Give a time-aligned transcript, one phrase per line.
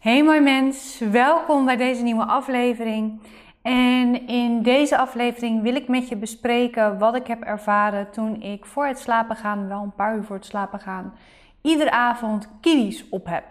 [0.00, 3.20] Hey mooi mens, welkom bij deze nieuwe aflevering.
[3.62, 8.66] En in deze aflevering wil ik met je bespreken wat ik heb ervaren toen ik
[8.66, 11.14] voor het slapen gaan, wel een paar uur voor het slapen gaan,
[11.62, 13.44] iedere avond kiwis op heb.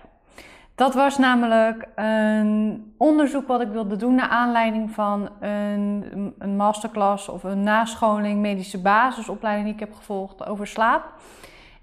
[0.76, 7.30] Dat was namelijk een onderzoek wat ik wilde doen naar aanleiding van een, een masterclass
[7.30, 11.14] of een nascholing medische basisopleiding die ik heb gevolgd over slaap.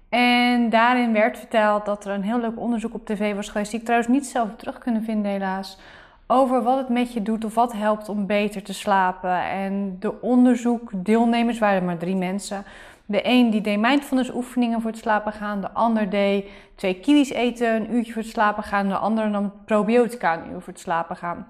[0.09, 3.79] En daarin werd verteld dat er een heel leuk onderzoek op tv was geweest, die
[3.79, 5.77] ik trouwens niet zelf terug kunnen vinden helaas,
[6.27, 9.43] over wat het met je doet of wat helpt om beter te slapen.
[9.43, 12.63] En de onderzoekdeelnemers waren maar drie mensen.
[13.05, 17.29] De een die deed mindfulness oefeningen voor het slapen gaan, de ander deed twee kiwis
[17.29, 20.81] eten, een uurtje voor het slapen gaan, de andere nam probiotica een uur voor het
[20.81, 21.47] slapen gaan.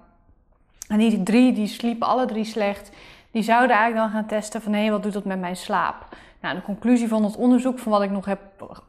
[0.87, 2.91] En die drie die sliepen alle drie slecht.
[3.31, 5.95] Die zouden eigenlijk dan gaan testen van hé, hey, wat doet dat met mijn slaap?
[6.41, 8.39] Nou, de conclusie van het onderzoek, van wat ik nog heb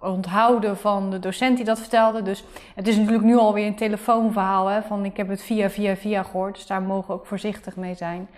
[0.00, 2.22] onthouden van de docent die dat vertelde.
[2.22, 4.66] Dus het is natuurlijk nu alweer een telefoonverhaal.
[4.66, 6.54] Hè, van ik heb het via, via, via gehoord.
[6.54, 8.28] Dus daar mogen we ook voorzichtig mee zijn.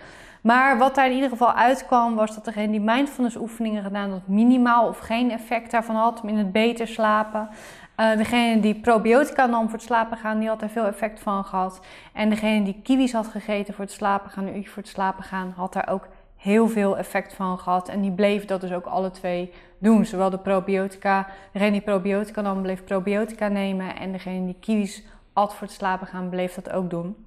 [0.40, 4.26] Maar wat daar in ieder geval uitkwam, was dat degene die mindfulness oefeningen gedaan dat
[4.26, 7.48] minimaal of geen effect daarvan had in het beter slapen.
[7.96, 11.44] Uh, degene die probiotica nam voor het slapen gaan, die had er veel effect van
[11.44, 11.80] gehad.
[12.12, 15.52] En degene die kiwis had gegeten voor het slapen gaan, een voor het slapen gaan,
[15.56, 16.08] had daar ook
[16.40, 17.88] heel veel effect van gehad.
[17.88, 20.04] En die bleef dat dus ook alle twee doen.
[20.04, 23.96] Zowel de probiotica, degene die probiotica nam, bleef probiotica nemen.
[23.96, 27.26] En degene die kiwis at voor het slapen gaan, bleef dat ook doen.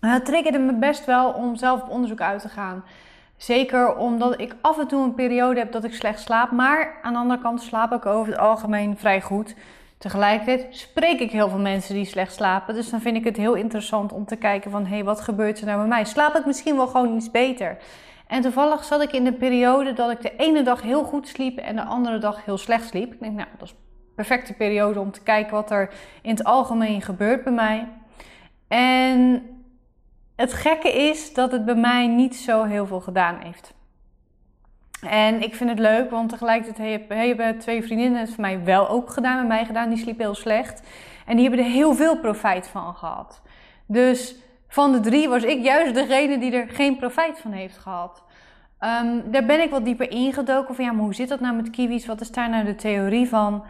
[0.00, 2.84] En dat triggerde me best wel om zelf op onderzoek uit te gaan.
[3.36, 6.50] Zeker omdat ik af en toe een periode heb dat ik slecht slaap.
[6.50, 9.54] Maar aan de andere kant slaap ik over het algemeen vrij goed.
[9.98, 12.74] Tegelijkertijd spreek ik heel veel mensen die slecht slapen.
[12.74, 14.86] Dus dan vind ik het heel interessant om te kijken van...
[14.86, 16.04] hé, hey, wat gebeurt er nou bij mij?
[16.04, 17.76] Slaap ik misschien wel gewoon iets beter?
[18.26, 21.58] En toevallig zat ik in de periode dat ik de ene dag heel goed sliep
[21.58, 23.12] en de andere dag heel slecht sliep.
[23.12, 26.44] Ik denk, nou, dat is een perfecte periode om te kijken wat er in het
[26.44, 27.88] algemeen gebeurt bij mij.
[28.68, 29.48] En
[30.36, 33.74] het gekke is dat het bij mij niet zo heel veel gedaan heeft.
[35.00, 39.10] En ik vind het leuk, want tegelijkertijd hebben twee vriendinnen het voor mij wel ook
[39.10, 39.88] gedaan, met mij gedaan.
[39.88, 40.82] Die sliepen heel slecht.
[41.26, 43.42] En die hebben er heel veel profijt van gehad.
[43.86, 44.34] Dus
[44.74, 48.22] van de drie was ik juist degene die er geen profijt van heeft gehad.
[48.80, 51.70] Um, daar ben ik wat dieper ingedoken van ja, maar hoe zit dat nou met
[51.70, 52.06] kiwis?
[52.06, 53.64] Wat is daar nou de theorie van?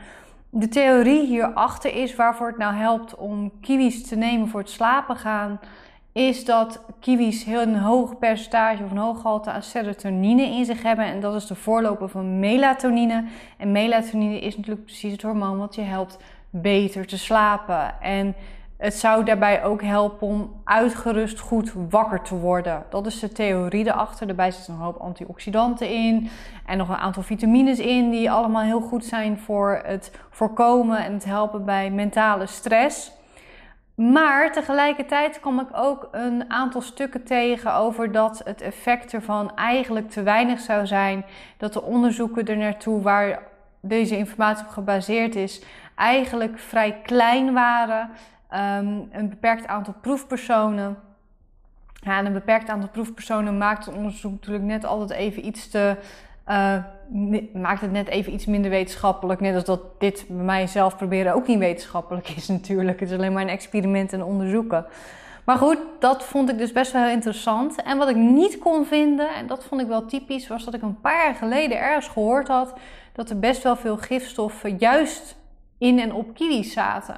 [0.51, 5.17] De theorie hierachter is waarvoor het nou helpt om kiwis te nemen voor het slapen
[5.17, 5.61] gaan,
[6.13, 10.83] is dat kiwis heel een hoog percentage of een hoog gehalte aan serotonine in zich
[10.83, 11.05] hebben.
[11.05, 13.25] En dat is de voorloper van melatonine.
[13.59, 16.19] En melatonine is natuurlijk precies het hormoon wat je helpt
[16.51, 18.01] beter te slapen.
[18.01, 18.35] En
[18.77, 22.85] het zou daarbij ook helpen om uitgerust goed wakker te worden.
[22.91, 24.27] Dat is de theorie erachter.
[24.27, 26.29] Daarbij zitten een hoop antioxidanten in
[26.67, 31.13] en nog een aantal vitamines in die allemaal heel goed zijn voor het voorkomen en
[31.13, 33.13] het helpen bij mentale stress.
[33.95, 40.11] Maar tegelijkertijd kom ik ook een aantal stukken tegen over dat het effect ervan eigenlijk
[40.11, 41.25] te weinig zou zijn.
[41.57, 43.43] Dat de onderzoeken er naartoe waar
[43.81, 45.63] deze informatie op gebaseerd is,
[45.95, 48.11] eigenlijk vrij klein waren.
[48.55, 50.97] Ehm, een beperkt aantal proefpersonen.
[52.03, 55.97] En een beperkt aantal proefpersonen maakt het onderzoek natuurlijk net altijd even iets te.
[56.49, 56.77] Uh,
[57.53, 59.41] maakt het net even iets minder wetenschappelijk.
[59.41, 63.01] Net als dat dit bij mij zelf proberen ook niet wetenschappelijk is, natuurlijk.
[63.01, 64.87] Het is alleen maar een experiment en onderzoeken.
[65.45, 67.83] Maar goed, dat vond ik dus best wel heel interessant.
[67.83, 70.83] En wat ik niet kon vinden, en dat vond ik wel typisch, was dat ik
[70.83, 72.75] een paar jaar geleden ergens gehoord had
[73.13, 75.37] dat er best wel veel gifstoffen juist
[75.79, 77.17] in en op kiwis zaten.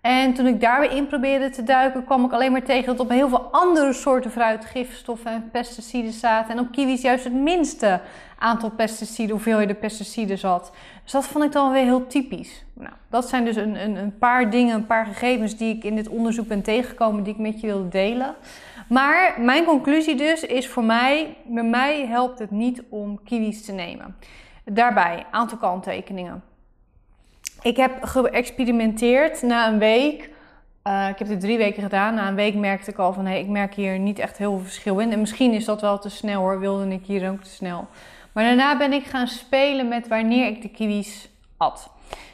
[0.00, 3.00] En toen ik daar weer in probeerde te duiken, kwam ik alleen maar tegen dat
[3.00, 6.52] op heel veel andere soorten fruit gifstoffen en pesticiden zaten.
[6.52, 8.00] En op kiwis juist het minste
[8.38, 10.72] aantal pesticiden, hoeveelheden pesticiden zat.
[11.02, 12.64] Dus dat vond ik dan weer heel typisch.
[12.72, 15.96] Nou, dat zijn dus een, een, een paar dingen, een paar gegevens die ik in
[15.96, 18.34] dit onderzoek ben tegengekomen, die ik met je wilde delen.
[18.88, 23.72] Maar mijn conclusie dus is voor mij, bij mij helpt het niet om kiwis te
[23.72, 24.16] nemen.
[24.64, 26.42] Daarbij, aantal kanttekeningen.
[27.66, 30.30] Ik heb geëxperimenteerd na een week.
[30.84, 32.14] Uh, ik heb dit drie weken gedaan.
[32.14, 34.64] Na een week merkte ik al van, hé, ik merk hier niet echt heel veel
[34.64, 35.12] verschil in.
[35.12, 37.86] En misschien is dat wel te snel hoor, wilde ik hier ook te snel.
[38.32, 41.90] Maar daarna ben ik gaan spelen met wanneer ik de kiwis at.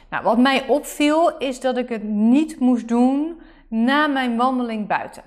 [0.09, 5.23] Nou, wat mij opviel is dat ik het niet moest doen na mijn wandeling buiten.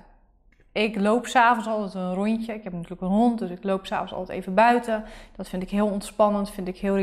[0.77, 2.53] Ik loop s'avonds altijd een rondje.
[2.53, 5.03] Ik heb natuurlijk een hond, dus ik loop s'avonds altijd even buiten.
[5.35, 6.49] Dat vind ik heel ontspannend.
[6.49, 6.97] Vind ik heel,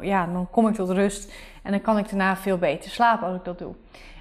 [0.00, 1.32] ja, dan kom ik tot rust.
[1.62, 3.74] En dan kan ik daarna veel beter slapen als ik dat doe.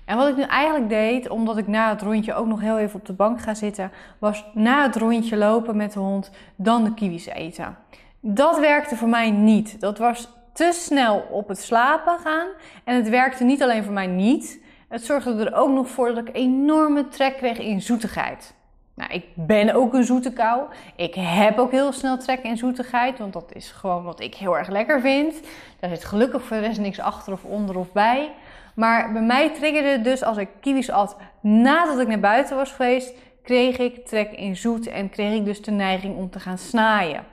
[0.06, 3.00] En wat ik nu eigenlijk deed, omdat ik na het rondje ook nog heel even
[3.00, 6.94] op de bank ga zitten, was na het rondje lopen met de hond dan de
[6.94, 7.78] kiwis eten.
[8.20, 9.80] Dat werkte voor mij niet.
[9.80, 12.48] Dat was te snel op het slapen gaan.
[12.84, 14.64] En het werkte niet alleen voor mij niet.
[14.88, 18.56] Het zorgde er ook nog voor dat ik enorme trek kreeg in zoetigheid.
[18.98, 20.62] Nou, ik ben ook een zoete kou.
[20.96, 24.58] Ik heb ook heel snel trek in zoetigheid, want dat is gewoon wat ik heel
[24.58, 25.36] erg lekker vind.
[25.80, 28.32] Daar zit gelukkig voor de niks achter of onder of bij.
[28.76, 32.72] Maar bij mij triggerde het dus als ik kiwis at nadat ik naar buiten was
[32.72, 33.14] geweest,
[33.44, 37.24] kreeg ik trek in zoet en kreeg ik dus de neiging om te gaan snaaien.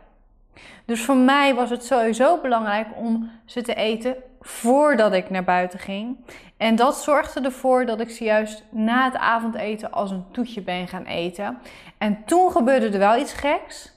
[0.84, 5.78] Dus voor mij was het sowieso belangrijk om ze te eten voordat ik naar buiten
[5.78, 6.16] ging.
[6.56, 10.88] En dat zorgde ervoor dat ik ze juist na het avondeten als een toetje ben
[10.88, 11.58] gaan eten.
[11.98, 13.92] En toen gebeurde er wel iets geks.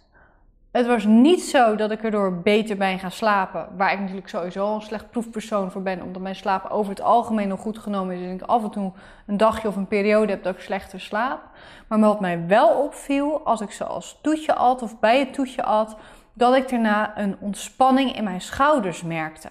[0.71, 3.67] Het was niet zo dat ik erdoor beter ben gaan slapen.
[3.77, 6.01] Waar ik natuurlijk sowieso een slecht proefpersoon voor ben.
[6.01, 8.21] Omdat mijn slaap over het algemeen nog goed genomen is.
[8.21, 8.91] En ik af en toe
[9.27, 11.41] een dagje of een periode heb dat ik slechter slaap.
[11.87, 15.63] Maar wat mij wel opviel, als ik ze als toetje at of bij het toetje
[15.63, 15.97] at.
[16.37, 19.49] Dat ik daarna een ontspanning in mijn schouders merkte.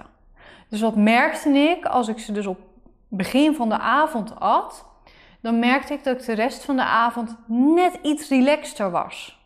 [0.68, 2.58] Dus wat merkte ik als ik ze dus op
[3.08, 4.84] begin van de avond at?
[5.40, 9.36] Dan merkte ik dat ik de rest van de avond net iets relaxter was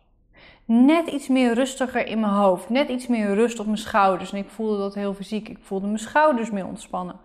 [0.70, 2.68] net iets meer rustiger in mijn hoofd.
[2.68, 4.32] Net iets meer rust op mijn schouders.
[4.32, 5.48] En ik voelde dat heel fysiek.
[5.48, 7.16] Ik voelde mijn schouders meer ontspannen.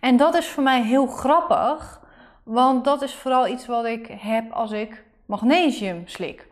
[0.00, 2.00] En dat is voor mij heel grappig.
[2.42, 6.48] Want dat is vooral iets wat ik heb als ik magnesium slik.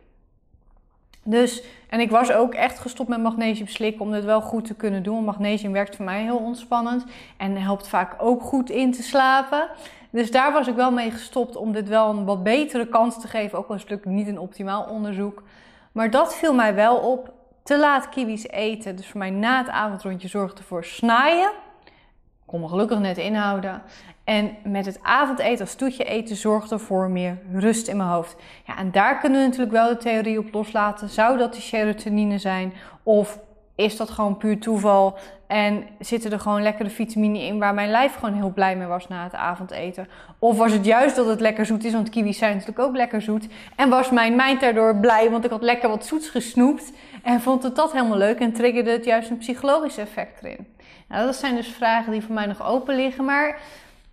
[1.29, 4.75] Dus, en ik was ook echt gestopt met magnesium slikken om dit wel goed te
[4.75, 5.23] kunnen doen.
[5.23, 7.05] Magnesium werkt voor mij heel ontspannend
[7.37, 9.69] en helpt vaak ook goed in te slapen.
[10.09, 13.27] Dus daar was ik wel mee gestopt om dit wel een wat betere kans te
[13.27, 13.57] geven.
[13.57, 15.43] Ook al is het niet een optimaal onderzoek.
[15.91, 17.33] Maar dat viel mij wel op.
[17.63, 18.95] Te laat kiwis eten.
[18.95, 21.51] Dus voor mij na het avondrondje zorgde voor snaaien.
[22.49, 23.81] Kon me gelukkig net inhouden.
[24.23, 28.35] En met het avondeten als toetje eten zorgde voor meer rust in mijn hoofd.
[28.65, 31.09] Ja, en daar kunnen we natuurlijk wel de theorie op loslaten.
[31.09, 32.73] Zou dat die serotonine zijn?
[33.03, 33.39] Of
[33.75, 35.17] is dat gewoon puur toeval?
[35.47, 39.07] En zitten er gewoon lekkere vitamine in waar mijn lijf gewoon heel blij mee was
[39.07, 40.07] na het avondeten?
[40.39, 43.21] Of was het juist dat het lekker zoet is, want kiwis zijn natuurlijk ook lekker
[43.21, 43.47] zoet.
[43.75, 46.91] En was mijn mind daardoor blij, want ik had lekker wat zoets gesnoept.
[47.23, 50.67] En vond het dat helemaal leuk en triggerde het juist een psychologisch effect erin.
[51.09, 53.25] Nou, dat zijn dus vragen die voor mij nog open liggen.
[53.25, 53.59] Maar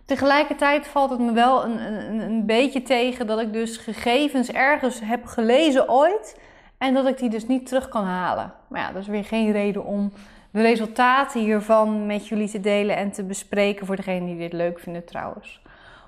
[0.05, 4.99] tegelijkertijd valt het me wel een, een, een beetje tegen dat ik dus gegevens ergens
[5.03, 6.39] heb gelezen ooit
[6.77, 8.53] en dat ik die dus niet terug kan halen.
[8.67, 10.11] Maar ja, dat is weer geen reden om
[10.51, 14.79] de resultaten hiervan met jullie te delen en te bespreken voor degenen die dit leuk
[14.79, 15.61] vinden trouwens.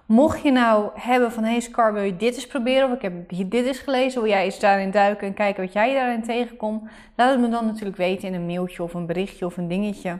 [0.05, 2.87] Mocht je nou hebben van, hey Scar, wil je dit eens proberen?
[2.89, 5.93] Of ik heb dit eens gelezen, wil jij eens daarin duiken en kijken wat jij
[5.93, 6.89] daarin tegenkomt?
[7.15, 10.17] Laat het me dan natuurlijk weten in een mailtje of een berichtje of een dingetje.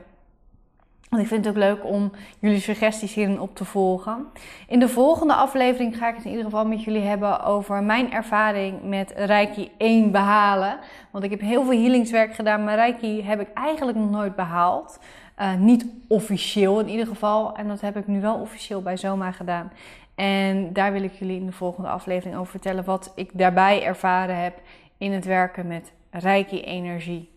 [1.09, 4.25] Want ik vind het ook leuk om jullie suggesties hierin op te volgen.
[4.67, 8.11] In de volgende aflevering ga ik het in ieder geval met jullie hebben over mijn
[8.11, 10.79] ervaring met Reiki 1 behalen.
[11.11, 14.99] Want ik heb heel veel healingswerk gedaan, maar Reiki heb ik eigenlijk nog nooit behaald.
[15.39, 17.55] Uh, niet officieel in ieder geval.
[17.55, 19.71] En dat heb ik nu wel officieel bij Zoma gedaan.
[20.15, 24.41] En daar wil ik jullie in de volgende aflevering over vertellen wat ik daarbij ervaren
[24.41, 24.61] heb
[24.97, 27.29] in het werken met Reiki-energie.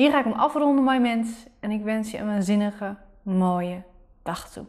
[0.00, 1.46] Hier ga ik hem afronden, mijn mens.
[1.58, 3.82] En ik wens je een waanzinnige, mooie
[4.22, 4.64] dag toe.